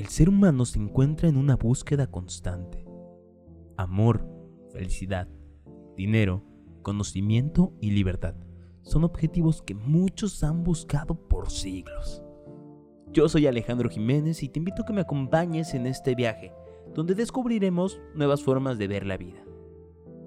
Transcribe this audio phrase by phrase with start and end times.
[0.00, 2.86] El ser humano se encuentra en una búsqueda constante.
[3.76, 4.26] Amor,
[4.72, 5.28] felicidad,
[5.94, 6.42] dinero,
[6.80, 8.34] conocimiento y libertad
[8.80, 12.22] son objetivos que muchos han buscado por siglos.
[13.12, 16.54] Yo soy Alejandro Jiménez y te invito a que me acompañes en este viaje,
[16.94, 19.44] donde descubriremos nuevas formas de ver la vida.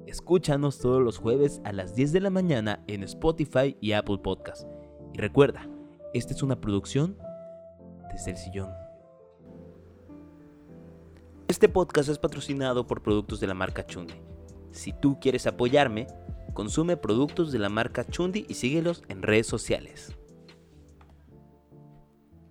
[0.05, 4.67] Escúchanos todos los jueves a las 10 de la mañana en Spotify y Apple Podcast.
[5.15, 5.67] Y recuerda,
[6.13, 7.17] esta es una producción
[8.11, 8.82] desde el sillón.
[11.63, 14.15] Este podcast es patrocinado por productos de la marca Chundi.
[14.71, 16.07] Si tú quieres apoyarme,
[16.53, 20.13] consume productos de la marca Chundi y síguelos en redes sociales.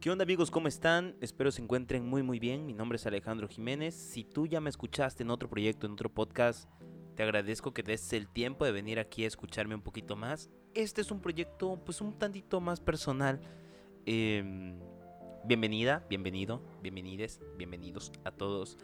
[0.01, 0.51] ¿Qué onda amigos?
[0.51, 1.15] ¿Cómo están?
[1.21, 2.65] Espero se encuentren muy muy bien.
[2.65, 3.95] Mi nombre es Alejandro Jiménez.
[3.95, 6.71] Si tú ya me escuchaste en otro proyecto, en otro podcast,
[7.15, 10.49] te agradezco que des el tiempo de venir aquí a escucharme un poquito más.
[10.73, 13.43] Este es un proyecto pues un tantito más personal.
[14.07, 14.81] Em,
[15.45, 18.79] bienvenida, bienvenido, bienvenides, bienvenidos a todos.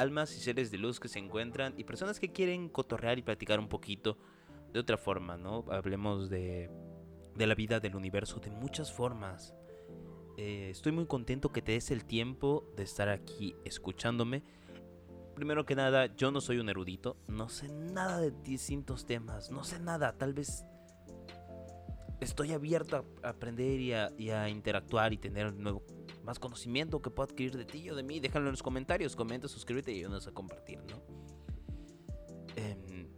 [0.00, 3.60] Almas y seres de luz que se encuentran y personas que quieren cotorrear y platicar
[3.60, 4.16] un poquito
[4.72, 5.64] de otra forma, ¿no?
[5.68, 6.70] Hablemos de,
[7.34, 9.54] de la vida, del universo, de muchas formas.
[10.38, 14.42] Eh, estoy muy contento que te des el tiempo de estar aquí escuchándome.
[15.34, 19.64] Primero que nada, yo no soy un erudito, no sé nada de distintos temas, no
[19.64, 20.64] sé nada, tal vez
[22.20, 25.52] estoy abierto a aprender y a, interactuar y tener
[26.22, 28.20] más conocimiento que puedo adquirir de ti o de mí.
[28.20, 31.02] Déjalo en los comentarios, comenta, suscríbete y ayúdanos a compartir, ¿no?
[32.56, 33.08] Em,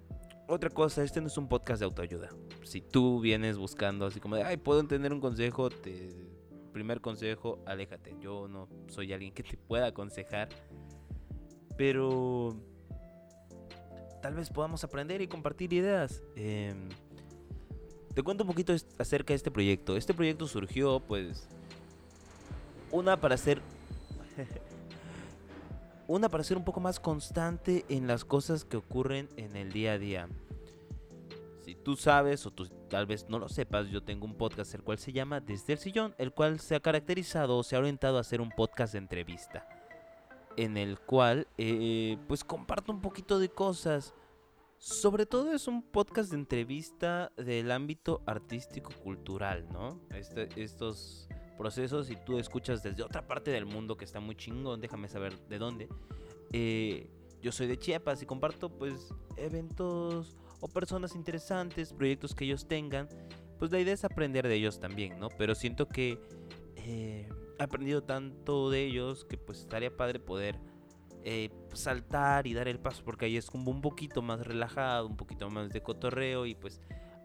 [0.49, 2.31] otra cosa, este no es un podcast de autoayuda.
[2.65, 6.33] Si tú vienes buscando así como de, ay, puedo entender un consejo, te
[6.73, 8.17] primer consejo, aléjate.
[8.21, 10.49] Yo no soy alguien que te pueda aconsejar.
[11.77, 12.57] Pero
[14.21, 16.23] tal vez podamos aprender y compartir ideas.
[16.35, 16.89] Em,
[18.15, 19.97] te cuento un poquito acerca de este proyecto.
[19.97, 21.49] Este proyecto surgió pues...
[22.91, 23.61] Una para ser...
[26.07, 29.93] una para ser un poco más constante en las cosas que ocurren en el día
[29.93, 30.29] a día.
[31.65, 34.83] Si tú sabes o tú tal vez no lo sepas, yo tengo un podcast el
[34.83, 38.19] cual se llama Desde el Sillón, el cual se ha caracterizado o se ha orientado
[38.19, 39.67] a ser un podcast de entrevista.
[40.57, 44.13] En el cual eh, pues comparto un poquito de cosas.
[44.83, 50.01] Sobre todo es un podcast de entrevista del ámbito artístico-cultural, ¿no?
[50.11, 54.81] Este, estos procesos, si tú escuchas desde otra parte del mundo que está muy chingón,
[54.81, 55.89] déjame saber de dónde.
[56.51, 57.09] Eh,
[57.41, 63.09] yo soy de Chiapas y comparto pues eventos o personas interesantes, proyectos que ellos tengan,
[63.61, 65.29] pues la idea es aprender de ellos también, ¿no?
[65.39, 66.19] Pero siento que
[66.75, 70.59] eh, he aprendido tanto de ellos que pues estaría padre poder
[71.23, 75.17] eh, saltar y dar el paso, porque ahí es como un poquito más relajado, un
[75.17, 76.81] poquito más de cotorreo y pues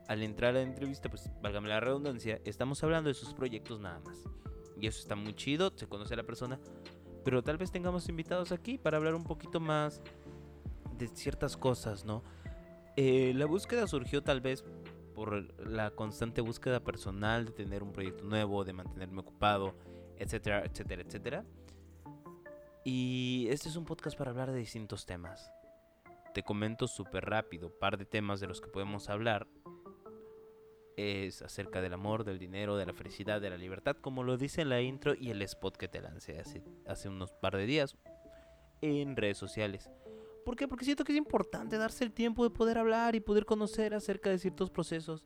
[0.07, 3.99] al entrar a la entrevista, pues válgame la redundancia, estamos hablando de sus proyectos nada
[3.99, 4.17] más.
[4.79, 6.59] Y eso está muy chido, se conoce a la persona,
[7.25, 10.01] pero tal vez tengamos invitados aquí para hablar un poquito más
[10.97, 12.23] de ciertas cosas, ¿no?
[12.95, 14.63] Eh, la búsqueda surgió tal vez
[15.13, 19.75] por la constante búsqueda personal de tener un proyecto nuevo, de mantenerme ocupado,
[20.17, 21.45] etcétera, etcétera, etcétera.
[22.89, 25.51] Y este es un podcast para hablar de distintos temas.
[26.33, 29.45] Te comento súper rápido, par de temas de los que podemos hablar.
[30.95, 34.61] Es acerca del amor, del dinero, de la felicidad, de la libertad, como lo dice
[34.61, 37.97] en la intro y el spot que te lancé hace, hace unos par de días
[38.79, 39.89] en redes sociales.
[40.45, 40.69] ¿Por qué?
[40.69, 44.29] Porque siento que es importante darse el tiempo de poder hablar y poder conocer acerca
[44.29, 45.25] de ciertos procesos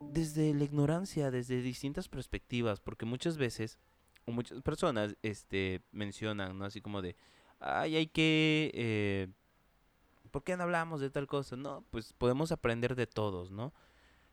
[0.00, 3.78] desde la ignorancia, desde distintas perspectivas, porque muchas veces,
[4.24, 6.64] o muchas personas este, mencionan, ¿no?
[6.64, 7.16] Así como de,
[7.60, 8.70] ay, hay que...
[8.74, 9.28] Eh,
[10.30, 11.56] ¿Por qué no hablamos de tal cosa?
[11.56, 13.72] No, pues podemos aprender de todos, ¿no?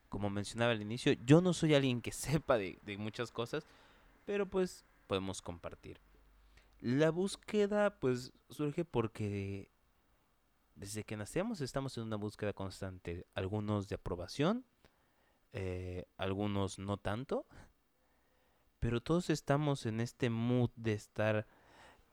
[0.08, 3.66] Como mencionaba al inicio, yo no soy alguien que sepa de, de muchas cosas,
[4.26, 6.00] pero pues podemos compartir.
[6.80, 9.70] La búsqueda pues surge porque
[10.80, 14.66] desde que nacemos estamos en una búsqueda constante, algunos de aprobación,
[15.52, 17.46] eh, algunos no tanto,
[18.80, 21.46] pero todos estamos en este mood de estar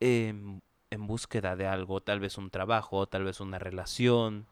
[0.01, 4.47] en búsqueda de algo, tal vez un trabajo, tal vez una relación,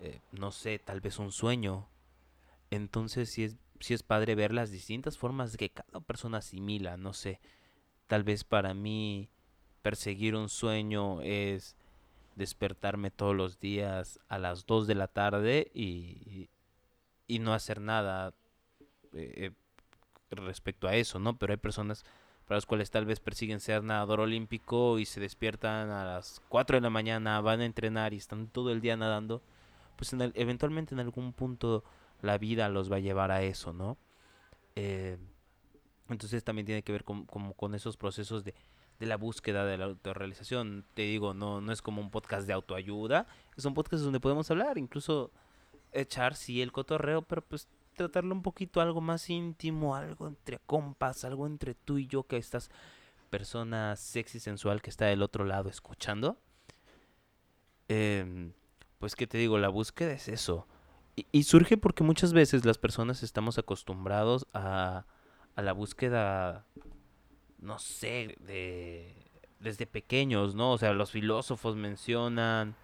[0.00, 1.88] eh, no sé, tal vez un sueño.
[2.70, 7.12] Entonces sí es, sí es padre ver las distintas formas que cada persona asimila, no
[7.12, 7.40] sé,
[8.06, 9.28] tal vez para mí
[9.82, 11.76] perseguir un sueño es
[12.36, 16.48] despertarme todos los días a las 2 de la tarde y,
[17.26, 18.32] y no hacer nada
[19.12, 19.52] eh,
[20.36, 21.36] respecto a eso, ¿no?
[21.38, 22.04] Pero hay personas
[22.46, 26.76] para las cuales tal vez persiguen ser nadador olímpico y se despiertan a las 4
[26.76, 29.42] de la mañana, van a entrenar y están todo el día nadando,
[29.96, 31.84] pues en eventualmente en algún punto
[32.20, 33.96] la vida los va a llevar a eso, ¿no?
[34.76, 35.18] Eh,
[36.08, 38.54] entonces también tiene que ver con, con esos procesos de
[39.02, 40.84] de la búsqueda de la autorrealización.
[40.94, 43.26] Te digo, no, no es como un podcast de autoayuda,
[43.56, 45.32] es un podcast donde podemos hablar, incluso
[45.90, 51.24] echar sí el cotorreo, pero pues tratarlo un poquito algo más íntimo, algo entre compas,
[51.24, 52.70] algo entre tú y yo que estás
[53.30, 56.38] persona sexy sensual que está del otro lado escuchando.
[57.88, 58.52] Em,
[58.98, 60.66] pues que te digo, la búsqueda es eso.
[61.14, 65.04] Y, surge porque muchas veces las personas estamos acostumbrados a,
[65.54, 66.64] a la búsqueda,
[67.58, 69.30] no sé, de,
[69.60, 70.72] desde pequeños, ¿no?
[70.72, 72.74] O sea, los filósofos mencionan,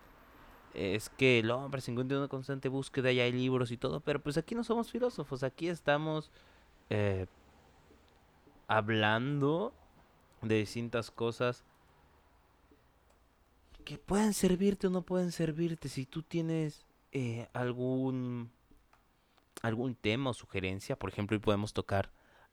[0.78, 4.00] es que el hombre se encuentra en una constante búsqueda y hay libros y todo,
[4.00, 6.30] pero pues aquí no somos filósofos, aquí estamos
[6.90, 7.26] eh,
[8.68, 9.72] hablando
[10.42, 11.64] de distintas cosas
[13.84, 15.88] que pueden servirte o no pueden servirte.
[15.88, 18.50] Si tú tienes eh, algún
[19.62, 22.12] algún tema o sugerencia, por ejemplo, y podemos tocar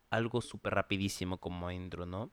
[0.09, 2.31] algo súper rapidísimo como intro, ¿no?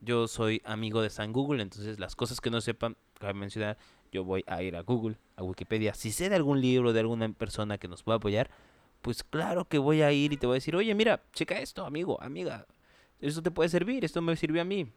[0.00, 3.78] Yo soy amigo de San Google, entonces las cosas que no sepan, cabe mencionar,
[4.12, 5.94] yo voy a ir a Google, a Wikipedia.
[5.94, 8.50] Si sé de algún libro, de alguna persona que nos pueda apoyar,
[9.02, 11.84] pues claro que voy a ir y te voy a decir, oye, mira, checa esto,
[11.84, 12.66] amigo, amiga.
[13.20, 14.92] Esto te puede servir, esto me sirvió a mí.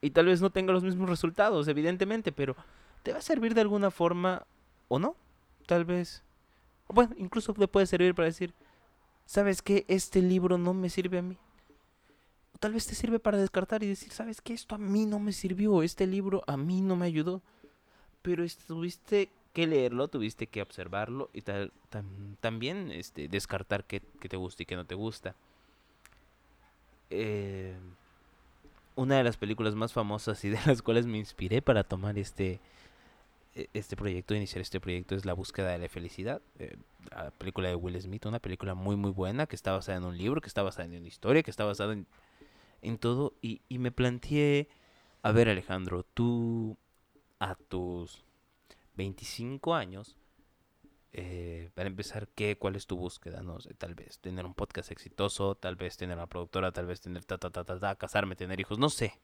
[0.00, 2.56] Y tal vez no tenga los mismos resultados, evidentemente, pero
[3.02, 4.46] te va a servir de alguna forma
[4.88, 5.16] o no.
[5.66, 6.22] Tal vez.
[6.88, 8.52] Bueno, incluso te puede servir para decir,
[9.26, 9.84] ¿sabes qué?
[9.88, 11.36] Este libro no me sirve a mí.
[12.54, 14.54] O tal vez te sirve para descartar y decir, ¿sabes qué?
[14.54, 17.42] Esto a mí no me sirvió, este libro a mí no me ayudó
[18.22, 21.72] pero tuviste que leerlo, tuviste que observarlo y tal,
[22.40, 25.34] también este, descartar qué, te gusta y qué no te gusta.
[27.10, 27.76] Eh,
[28.96, 32.60] una de las películas más famosas y de las cuales me inspiré para tomar este,
[33.54, 36.40] e, este proyecto, iniciar este proyecto, es La búsqueda de la felicidad.
[36.58, 36.76] Eh,
[37.10, 40.16] la película de Will Smith, una película muy muy buena que está basada en un
[40.16, 42.06] libro, que está basada en una historia, que está basada en,
[42.80, 43.34] en todo.
[43.42, 44.68] Y, y me planteé,
[45.22, 46.78] a ver Alejandro, tú
[47.42, 48.24] a tus
[48.94, 50.16] 25 años,
[51.12, 53.42] eh, para empezar, ¿qué, ¿cuál es tu búsqueda?
[53.42, 57.00] No sé, tal vez tener un podcast exitoso, tal vez tener una productora, tal vez
[57.00, 59.20] tener ta, ta, ta, ta, ta, casarme, tener hijos, no sé.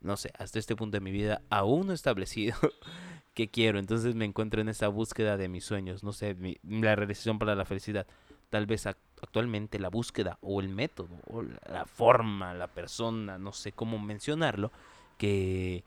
[0.00, 2.56] No sé, hasta este punto de mi vida aún no he establecido
[3.34, 3.78] qué quiero.
[3.78, 7.64] Entonces me encuentro en esa búsqueda de mis sueños, no sé, la realización para la
[7.64, 8.08] felicidad.
[8.50, 13.70] Tal vez actualmente la búsqueda o el método o la forma, la persona, no sé
[13.70, 14.72] cómo mencionarlo,
[15.16, 15.84] que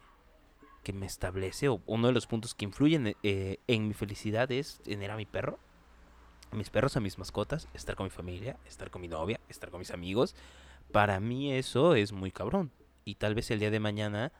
[0.85, 4.81] que me establece, o uno de los puntos que influyen eh, en mi felicidad es
[4.83, 5.57] tener a mi perro,
[6.51, 9.71] a mis perros, a mis mascotas, estar con mi familia, estar con mi novia, estar
[9.71, 10.35] con mis amigos.
[10.91, 12.71] Para mí eso es muy cabrón.
[13.03, 14.31] Y tal vez el día de mañana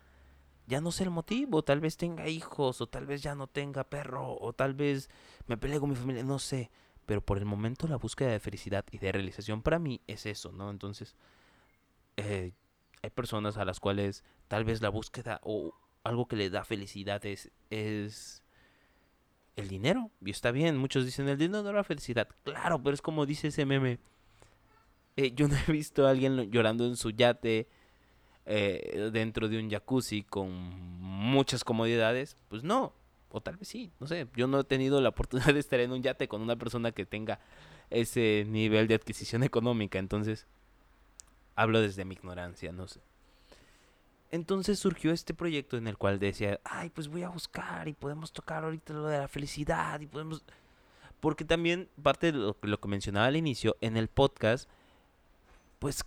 [0.67, 3.83] ya no sé el motivo, tal vez tenga hijos, o tal vez ya no tenga
[3.83, 5.09] perro, o tal vez
[5.47, 6.69] me pelee con mi familia, no sé.
[7.07, 10.51] Pero por el momento la búsqueda de felicidad y de realización para mí es eso,
[10.51, 10.69] ¿no?
[10.69, 11.15] Entonces,
[12.17, 12.53] eh,
[13.01, 15.73] hay personas a las cuales tal vez la búsqueda o
[16.05, 18.43] algo que le da felicidad es, es
[19.55, 20.11] el dinero.
[20.23, 22.29] Y está bien, muchos dicen el dinero no da felicidad.
[22.43, 23.99] Claro, pero es como dice ese meme.
[25.17, 27.67] Eh, yo no he visto a alguien llorando en su yate
[28.45, 30.51] eh, dentro de un jacuzzi con
[31.01, 32.37] muchas comodidades.
[32.49, 32.93] Pues no,
[33.31, 34.27] o tal vez sí, no sé.
[34.35, 37.07] Yo no he tenido la oportunidad de estar en un yate con una persona que
[37.07, 37.39] tenga
[37.89, 39.97] ese nivel de adquisición económica.
[39.97, 40.45] Entonces,
[41.55, 43.01] hablo desde mi ignorancia, no sé.
[44.31, 48.31] Entonces surgió este proyecto en el cual decía, ay, pues voy a buscar y podemos
[48.31, 50.43] tocar ahorita lo de la felicidad y podemos...
[51.19, 54.69] Porque también parte de lo, lo que mencionaba al inicio, en el podcast,
[55.79, 56.03] pues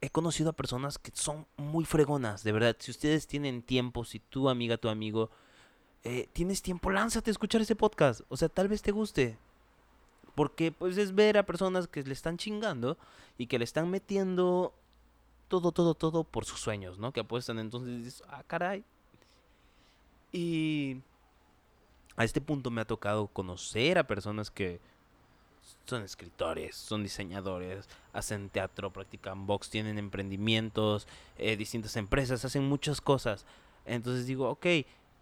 [0.00, 2.76] he conocido a personas que son muy fregonas, de verdad.
[2.78, 5.30] Si ustedes tienen tiempo, si tu amiga, tu amigo,
[6.02, 8.20] eh, tienes tiempo, lánzate a escuchar ese podcast.
[8.28, 9.38] O sea, tal vez te guste.
[10.34, 12.98] Porque pues es ver a personas que le están chingando
[13.38, 14.74] y que le están metiendo
[15.48, 17.12] todo, todo, todo por sus sueños, ¿no?
[17.12, 18.84] Que apuestan entonces dices, ah, caray.
[20.32, 20.98] Y
[22.16, 24.80] a este punto me ha tocado conocer a personas que
[25.86, 31.06] son escritores, son diseñadores, hacen teatro, practican box, tienen emprendimientos,
[31.38, 33.46] eh, distintas empresas, hacen muchas cosas.
[33.84, 34.66] Entonces digo, ok,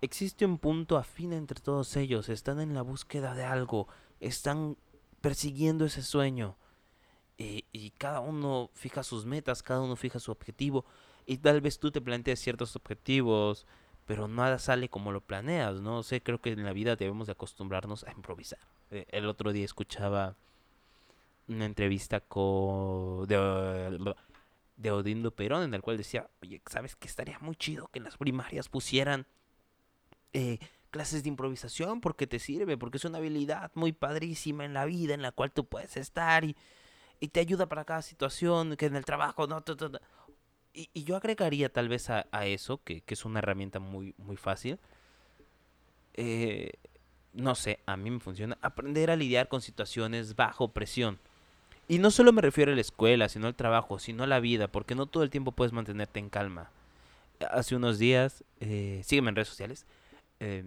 [0.00, 3.88] existe un punto afín entre todos ellos, están en la búsqueda de algo,
[4.20, 4.76] están
[5.20, 6.56] persiguiendo ese sueño.
[7.38, 10.84] Y, cada uno fija sus metas, cada uno fija su objetivo.
[11.26, 13.66] Y tal vez tú te planteas ciertos objetivos,
[14.06, 16.02] pero nada sale como lo planeas, ¿no?
[16.02, 18.60] sé, creo que en la vida debemos de acostumbrarnos a improvisar.
[18.90, 20.36] Eh, el otro día escuchaba
[21.48, 24.14] una entrevista con de,
[24.76, 28.04] de Odindo Perón en el cual decía, oye, ¿sabes qué estaría muy chido que en
[28.04, 29.26] las primarias pusieran
[30.32, 30.58] eh,
[30.90, 35.14] clases de improvisación porque te sirve, porque es una habilidad muy padrísima en la vida
[35.14, 36.56] en la cual tú puedes estar y
[37.22, 39.62] y te ayuda para cada situación, que en el trabajo, no,
[40.74, 44.80] y, yo agregaría tal vez a, eso, que, es una herramienta muy, muy fácil.
[46.14, 46.72] Eh,
[47.32, 48.58] no sé, a mí me funciona.
[48.60, 51.20] Aprender a lidiar con situaciones bajo presión.
[51.86, 54.66] Y no solo me refiero a la escuela, sino al trabajo, sino a la vida,
[54.66, 56.72] porque no todo el tiempo puedes mantenerte en calma.
[57.52, 59.86] Hace unos días, eh, sígueme en redes sociales,
[60.40, 60.64] eh,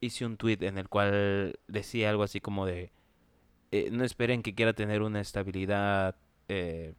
[0.00, 2.90] hice un tweet en el cual decía algo así como de,
[3.72, 6.16] eh, no esperen que quiera tener una estabilidad.
[6.48, 6.94] Eh,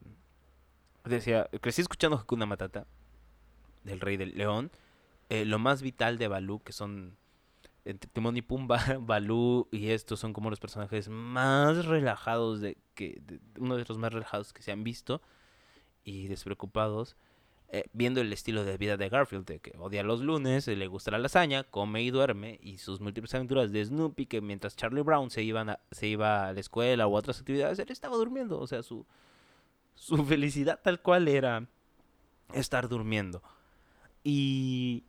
[1.05, 2.85] decía, crecí escuchando Hakuna Matata
[3.83, 4.71] del Rey del León.
[5.29, 7.17] Eh, lo más vital de Balú, que son
[7.85, 13.21] entre Timón y Pumba, Balú y estos son como los personajes más relajados de que
[13.57, 15.21] uno de los más relajados que se han visto
[16.03, 17.15] y despreocupados.
[17.69, 21.19] Eh, viendo el estilo de vida de Garfield, que odia los lunes, le gusta la
[21.19, 25.43] lasaña, come y duerme, y sus múltiples aventuras de Snoopy, que mientras Charlie Brown se,
[25.43, 29.05] iban se iba a la escuela a otras actividades, él estaba durmiendo, o sea, su,
[29.95, 31.67] su felicidad tal cual era
[32.53, 33.43] estar durmiendo.
[34.23, 35.03] Y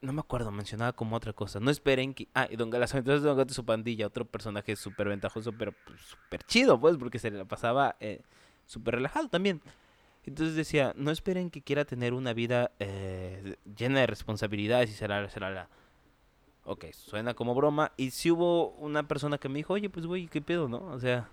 [0.00, 1.60] no me acuerdo, mencionaba como otra cosa.
[1.60, 2.28] No esperen que.
[2.34, 5.72] Ah, y Don las aventuras de Don Gato su pandilla, otro personaje súper ventajoso, pero
[5.86, 8.22] pues, súper chido, pues, porque se le pasaba eh,
[8.66, 9.62] súper relajado también.
[10.26, 15.28] Entonces decía, no esperen que quiera tener una vida eh, llena de responsabilidades y será,
[15.28, 15.68] será la...
[16.64, 17.92] Ok, suena como broma.
[17.96, 20.78] Y si hubo una persona que me dijo, oye, pues güey, ¿qué pedo, no?
[20.86, 21.28] O sea,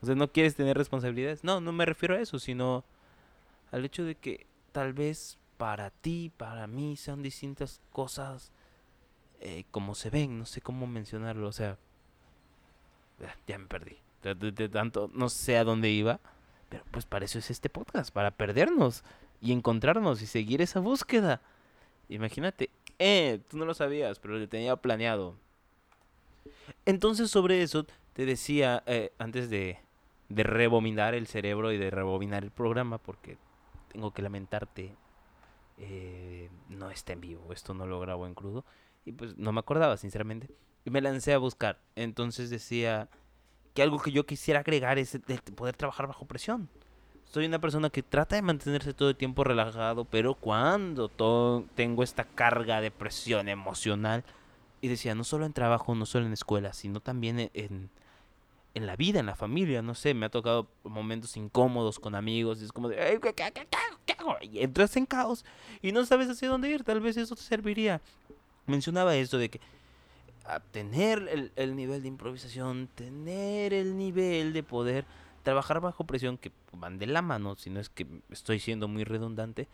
[0.00, 1.44] o sea, ¿no quieres tener responsabilidades?
[1.44, 2.84] No, no me refiero a eso, sino
[3.70, 8.50] al hecho de que tal vez para ti, para mí, sean distintas cosas
[9.40, 11.78] eh, como se ven, no sé cómo mencionarlo, o sea,
[13.46, 13.96] ya me perdí.
[14.22, 16.18] de tanto, no sé a dónde iba.
[16.72, 19.04] Pero pues para eso es este podcast, para perdernos
[19.42, 21.42] y encontrarnos y seguir esa búsqueda.
[22.08, 25.34] Imagínate, eh, tú no lo sabías, pero lo tenía planeado.
[26.86, 29.80] Entonces sobre eso te decía, eh, antes de,
[30.30, 33.36] de rebobinar el cerebro y de rebobinar el programa, porque
[33.88, 34.96] tengo que lamentarte,
[35.76, 38.64] eh, no está en vivo, esto no lo grabo en crudo.
[39.04, 40.48] Y pues no me acordaba, sinceramente.
[40.86, 41.80] Y me lancé a buscar.
[41.96, 43.10] Entonces decía
[43.74, 45.18] que algo que yo quisiera agregar es
[45.54, 46.68] poder trabajar bajo presión.
[47.24, 51.08] Soy una persona que trata de mantenerse todo el tiempo relajado, pero cuando
[51.74, 54.24] tengo esta carga de presión emocional,
[54.82, 57.88] y decía, no solo en trabajo, no solo en escuela, sino también e-, en,
[58.74, 62.60] en la vida, en la familia, no sé, me ha tocado momentos incómodos con amigos,
[62.60, 63.68] y es como de, ¿qué, qué, qué,
[64.04, 64.36] qué hago?
[64.42, 65.44] Y entras en caos
[65.80, 68.02] y no sabes hacia dónde ir, tal vez eso te serviría.
[68.66, 69.60] Mencionaba esto de que
[70.44, 75.04] a tener el, nivel de improvisación, tener el nivel de poder
[75.42, 79.04] trabajar bajo presión, que van de la mano, si no es que estoy siendo muy
[79.04, 79.68] redundante,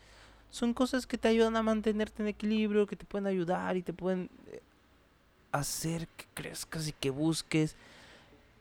[0.49, 3.93] son cosas que te ayudan a mantenerte en equilibrio, que te pueden ayudar y te
[3.93, 4.61] pueden eh,
[5.51, 7.75] hacer que crezcas y que busques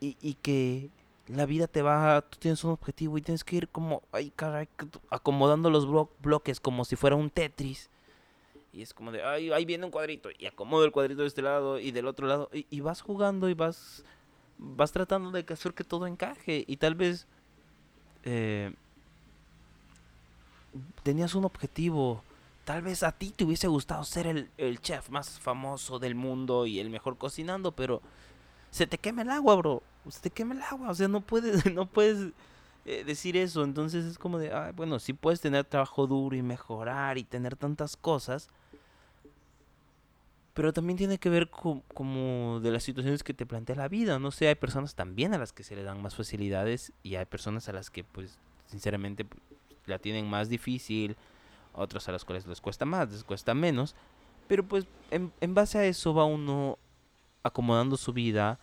[0.01, 0.91] y, y que
[1.29, 4.69] la vida te va, tú tienes un objetivo y tienes que ir como, ay caray,
[5.11, 5.87] acomodando los
[6.21, 7.91] bloques como si fuera un Tetris
[8.73, 10.29] y es como de, ay, ahí viene un cuadrito.
[10.39, 12.51] Y acomodo el cuadrito de este lado y del otro lado.
[12.53, 14.05] Y, vas jugando y vas,
[14.59, 16.65] vas tratando de hacer que todo encaje.
[16.67, 17.27] Y tal vez
[18.25, 18.73] eh,
[21.03, 22.23] tenías un objetivo.
[22.65, 26.67] Tal vez a ti te hubiese gustado ser el, el, chef más famoso del mundo
[26.67, 28.03] y el mejor cocinando, pero
[28.71, 29.83] se te quema el agua, bro.
[30.11, 30.91] Se te quema el agua.
[30.91, 32.33] O sea, no puedes, no puedes
[32.89, 33.65] eh, decir eso.
[33.65, 37.97] Entonces es como de, bueno, sí puedes tener trabajo duro y mejorar y tener tantas
[37.97, 38.49] cosas
[40.59, 44.19] pero también tiene que ver con, como de las situaciones que te plantea la vida.
[44.19, 47.27] No sé, hay personas también a las que se le dan más facilidades y hay
[47.27, 49.41] personas a las que, pues, sinceramente, pues,
[49.87, 51.17] la tienen más difícil,
[51.75, 53.95] otras a las cuales les cuesta más, les cuesta menos.
[54.49, 56.77] Pero pues en base a eso va uno
[57.45, 58.59] acomodando su vida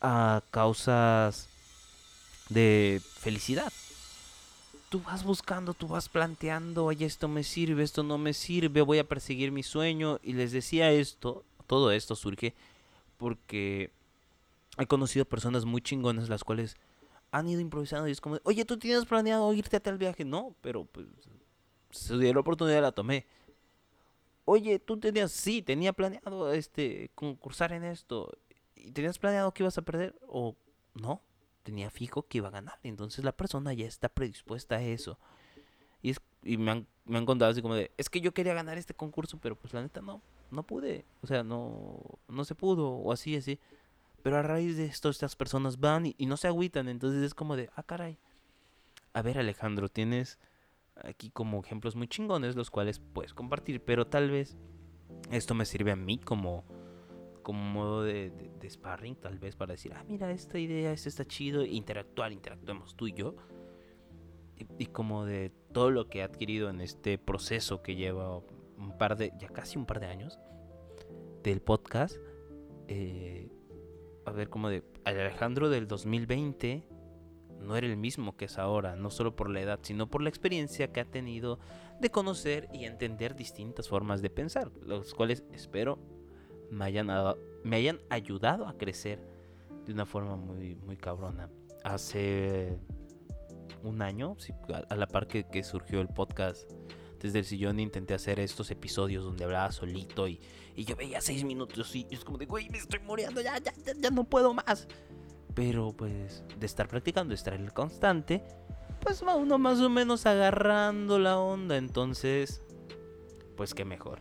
[0.00, 1.48] a causas
[2.48, 3.72] de felicidad
[4.88, 8.98] tú vas buscando, tú vas planteando, oye, esto me sirve, esto no me sirve, voy
[8.98, 10.18] a perseguir mi sueño.
[10.22, 12.54] Y les decía esto, todo esto surge
[13.16, 13.90] porque
[14.78, 16.76] he conocido personas muy chingonas las cuales
[17.32, 20.24] han ido improvisando y es como, oye, tú tienes planeado irte a tal viaje.
[20.24, 21.06] No, pero pues
[21.90, 23.26] se dio la oportunidad, la tomé.
[24.44, 28.30] Oye, tú tenías, sí, tenía planeado este concursar en esto.
[28.76, 30.14] ¿Y tenías planeado que ibas a perder?
[30.28, 30.54] ¿O
[30.94, 31.20] no?
[31.66, 32.78] Tenía fijo que iba a ganar.
[32.84, 35.18] Entonces la persona ya está predispuesta a eso.
[36.00, 38.54] Y, es, y me, han, me han contado así como de, es que yo quería
[38.54, 41.04] ganar este concurso, pero pues la neta no, no pude.
[41.22, 43.58] O sea, no, no se pudo, o así, así.
[44.22, 46.88] Pero a raíz de esto, estas personas van y, no se agüitan.
[46.88, 48.16] Entonces es como de, ah, caray.
[49.12, 50.38] A ver, Alejandro, tienes
[51.02, 53.82] aquí como ejemplos muy chingones, los cuales puedes compartir.
[53.82, 54.56] Pero tal vez
[55.32, 56.64] esto me sirve a mí como
[57.46, 61.24] como modo de, de, sparring, tal vez para decir, ah, mira, esta idea, esto está
[61.24, 63.36] chido, interactuar, interactuemos tú y yo.
[64.56, 68.98] y, y como de todo lo que he adquirido en este proceso que lleva un
[68.98, 70.40] par de, ya casi un par de años
[71.44, 72.16] del podcast.
[72.88, 73.48] eh,
[74.24, 76.88] a ver, como de Alejandro del 2020
[77.60, 80.30] no era el mismo que es ahora, no solo por la edad, sino por la
[80.30, 81.60] experiencia que ha tenido
[82.00, 86.15] de conocer y entender distintas formas de pensar, los cuales espero
[86.70, 87.08] me hayan,
[87.64, 89.20] me hayan ayudado a crecer
[89.84, 91.50] de una forma muy, muy cabrona.
[91.84, 92.78] Hace
[93.82, 94.36] un año,
[94.88, 96.70] a, la par que, que surgió el podcast
[97.20, 100.40] desde el sillón, intenté hacer estos episodios donde hablaba solito y,
[100.74, 103.72] y yo veía seis minutos y es como de, güey, me estoy muriendo, ya, ya,
[103.98, 104.86] ya, no puedo más.
[105.54, 108.42] Pero pues de estar practicando, de estar el constante,
[109.00, 111.78] pues va uno más o menos agarrando la onda.
[111.78, 112.62] Entonces,
[113.56, 114.20] pues qué mejor.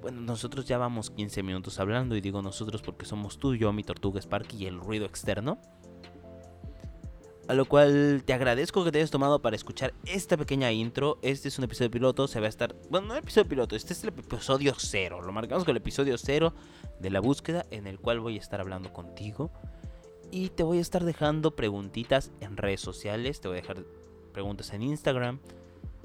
[0.00, 3.84] Bueno, nosotros ya vamos 15 minutos hablando y digo nosotros porque somos tú, yo, mi
[3.84, 5.58] tortuga Sparky y el ruido externo.
[7.48, 11.18] A lo cual te agradezco que te hayas tomado para escuchar esta pequeña intro.
[11.20, 12.76] Este es un episodio piloto, se va a estar...
[12.88, 15.20] Bueno, no episodio piloto, este es el episodio cero.
[15.20, 16.54] Lo marcamos con el episodio cero
[17.00, 19.50] de la búsqueda en el cual voy a estar hablando contigo.
[20.30, 23.40] Y te voy a estar dejando preguntitas en redes sociales.
[23.40, 23.84] Te voy a dejar
[24.32, 25.40] preguntas en Instagram.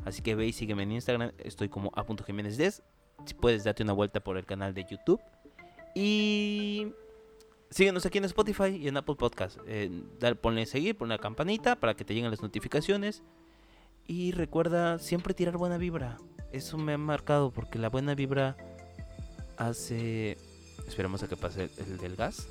[0.04, 1.32] Así que ve y sígueme en Instagram.
[1.38, 2.82] Estoy como a.jiménez10.
[3.26, 5.22] Si puedes, date una vuelta por el canal de YouTube.
[5.96, 6.88] Y
[7.70, 9.58] síguenos aquí en Spotify y en Apple Podcast.
[9.66, 9.90] Eh,
[10.42, 13.24] ponle seguir, ponle la campanita para que te lleguen las notificaciones.
[14.08, 16.18] Y recuerda siempre tirar buena vibra.
[16.52, 18.56] Eso me ha marcado porque la buena vibra
[19.58, 20.38] hace...
[20.88, 22.48] Esperemos a que pase el del gas.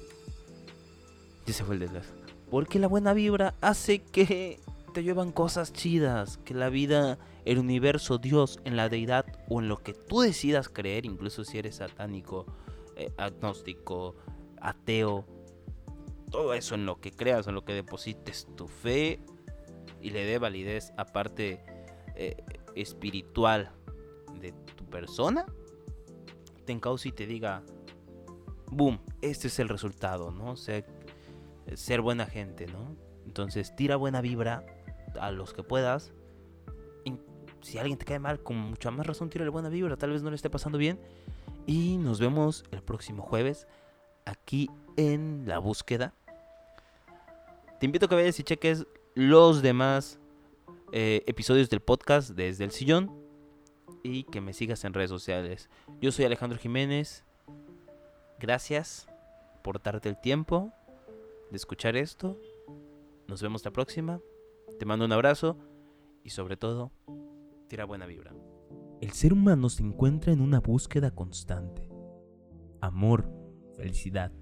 [1.47, 2.07] Ya se fue el del gas.
[2.51, 4.59] Porque la buena vibra hace que
[4.93, 6.39] te llevan cosas chidas.
[6.45, 10.69] Que la vida, el universo, Dios, en la deidad o en lo que tú decidas
[10.69, 12.47] creer, incluso si eres satánico,
[12.97, 14.17] eh, agnóstico,
[14.61, 15.25] ateo,
[16.31, 19.21] todo eso en lo que creas, en lo que deposites tu fe
[20.01, 21.65] y le dé validez aparte
[22.17, 22.37] eh,
[22.75, 23.73] espiritual
[24.41, 25.47] de tu persona,
[26.65, 27.63] te encauce y te diga,
[28.71, 30.53] boom, este es el resultado, ¿no?
[30.53, 30.85] O sea,
[31.75, 32.97] ser buena gente, ¿no?
[33.27, 34.65] Entonces tira buena vibra
[35.21, 36.13] a los que puedas.
[37.65, 40.29] Si alguien te cae mal, con mucha más razón tírale buena vibra, tal vez no
[40.29, 41.01] le esté pasando bien.
[41.67, 43.67] Y nos vemos el próximo jueves
[44.27, 46.13] aquí en la búsqueda.
[47.81, 50.19] Te invito a que vayas y cheques los demás
[50.93, 53.11] eh, episodios del podcast desde el sillón
[54.03, 55.71] y que me sigas en redes sociales.
[56.03, 57.25] Yo soy Alejandro Jiménez.
[58.39, 59.09] Gracias
[59.63, 60.71] por darte el tiempo
[61.51, 62.39] de escuchar esto.
[63.27, 64.21] Nos vemos la próxima.
[64.79, 65.57] Te mando un abrazo
[66.23, 66.91] y sobre todo,
[67.69, 68.35] tira buena vibra.
[69.01, 71.91] El ser humano se encuentra en una búsqueda constante.
[72.81, 73.31] Amor,
[73.77, 74.33] felicidad,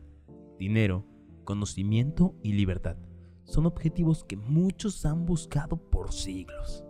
[0.59, 1.07] dinero,
[1.45, 2.97] conocimiento y libertad
[3.45, 6.85] son objetivos que muchos han buscado por siglos.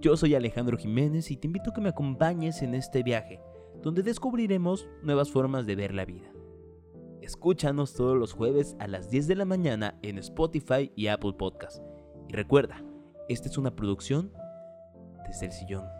[0.00, 3.40] Yo soy Alejandro Jiménez y te invito a que me acompañes en este viaje,
[3.82, 6.32] donde descubriremos nuevas formas de ver la vida.
[7.20, 11.82] Escúchanos todos los jueves a las 10 de la mañana en Spotify y Apple Podcast.
[12.28, 12.82] Y recuerda,
[13.28, 14.32] esta es una producción
[15.28, 15.97] desde el sillón.